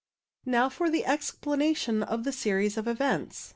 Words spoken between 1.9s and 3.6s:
of the series of events.